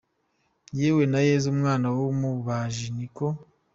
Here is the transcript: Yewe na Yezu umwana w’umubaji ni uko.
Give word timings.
Yewe 0.79 1.03
na 1.11 1.19
Yezu 1.27 1.45
umwana 1.55 1.87
w’umubaji 1.95 2.87
ni 2.97 3.05
uko. 3.09 3.25